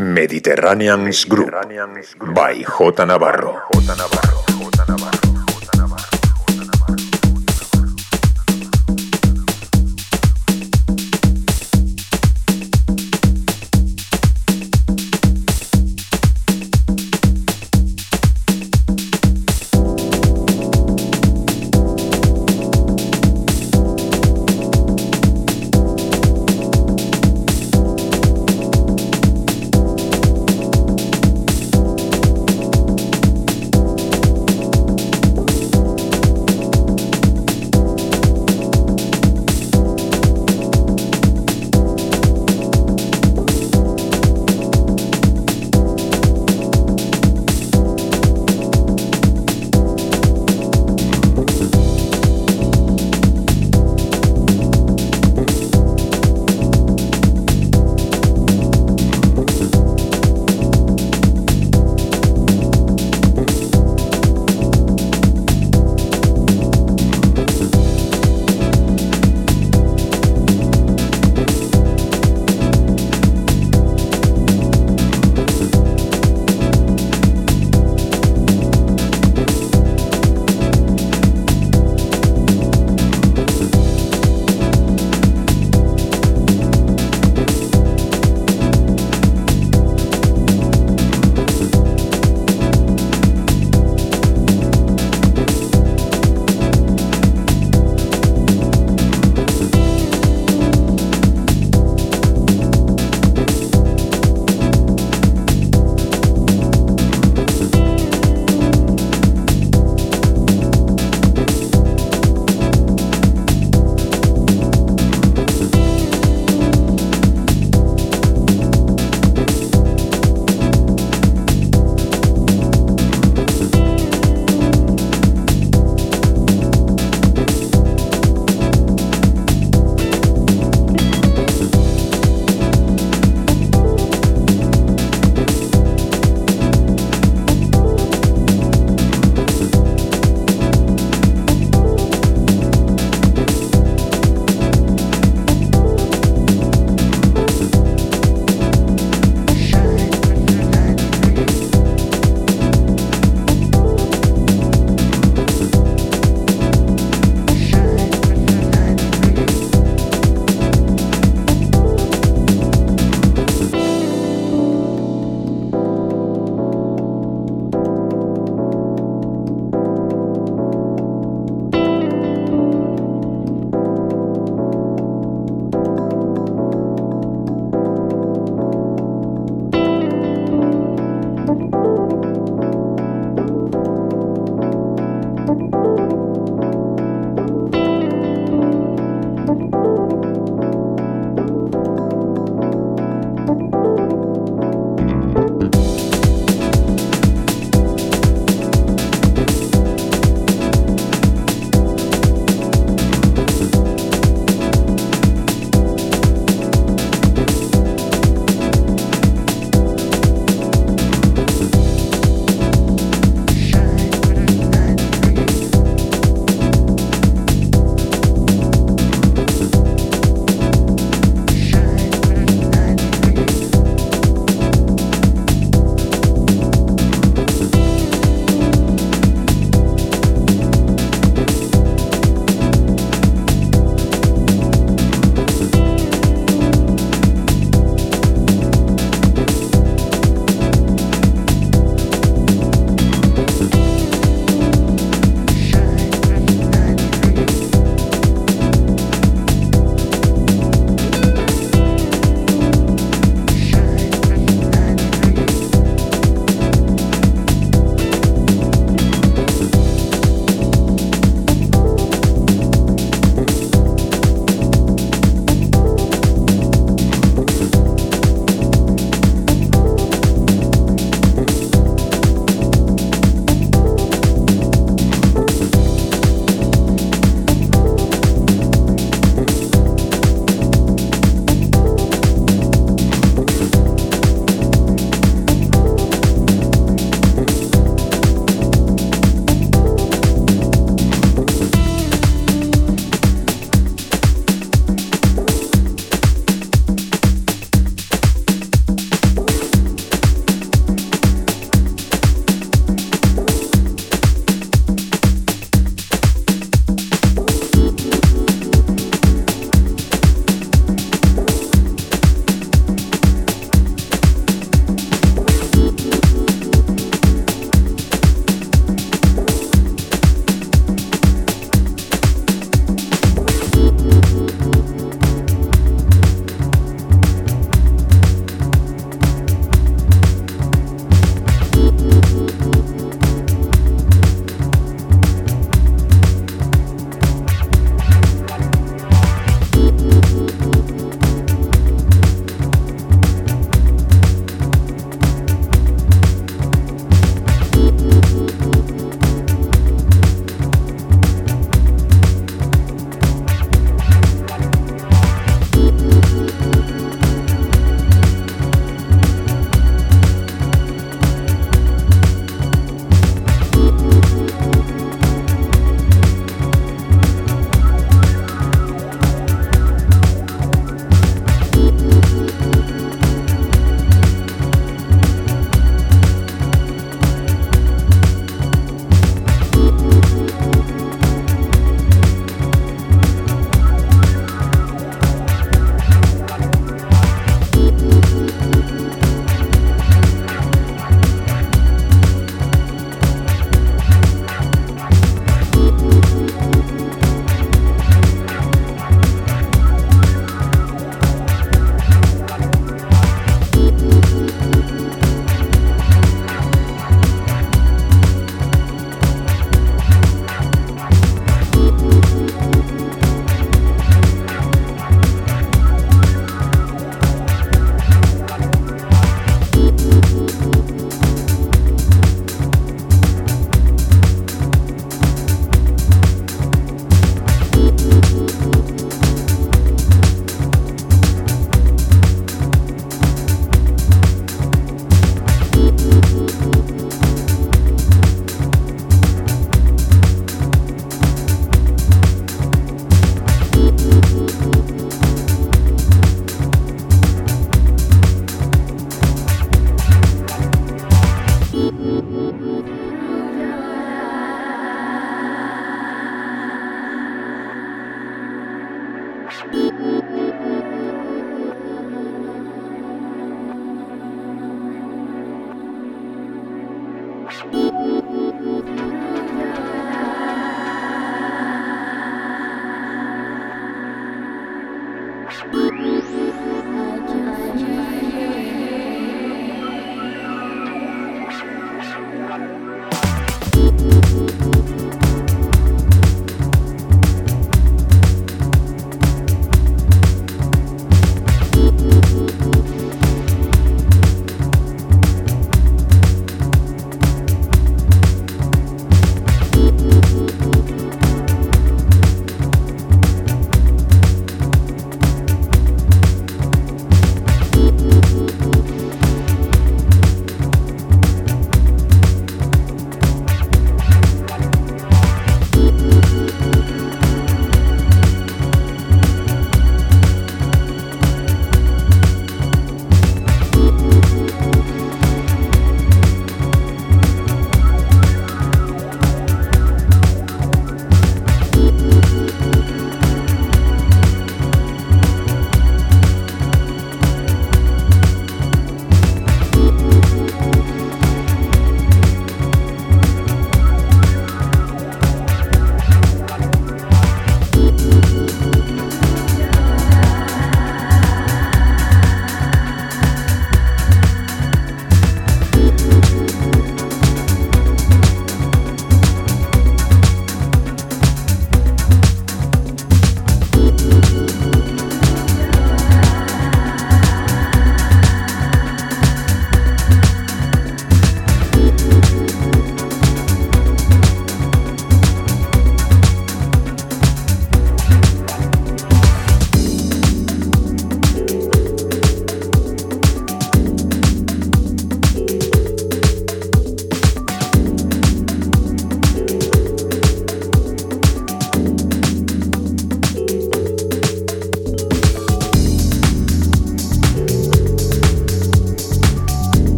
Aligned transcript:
Mediterraneans 0.00 1.24
Group 1.28 1.52
by 2.32 2.64
J. 2.64 3.04
Navarro. 3.04 4.49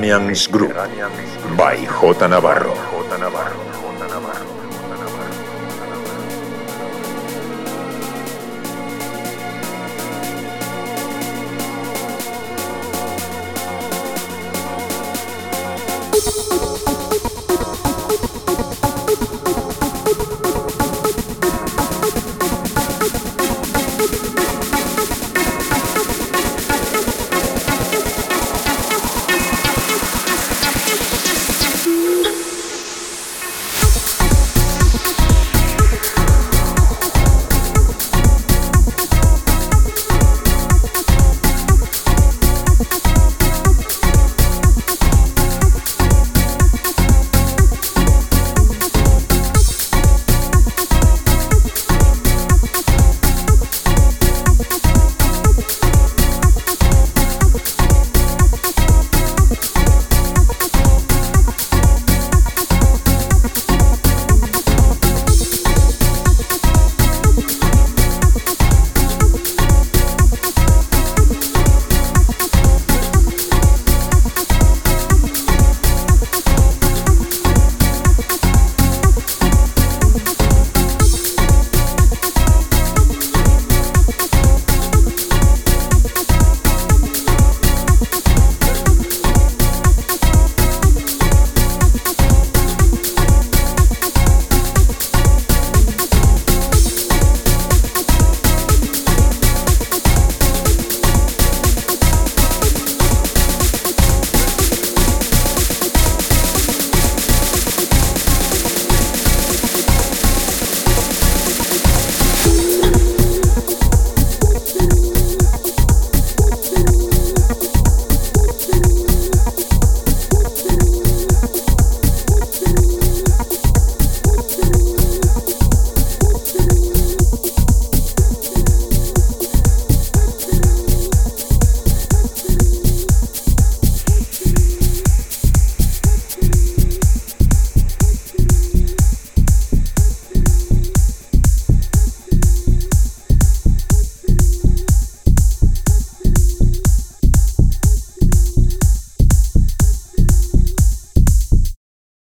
Mediterraneans 0.00 0.46
Group 0.46 0.74
by 1.58 1.74
J. 1.76 2.28
Navarro. 2.28 2.87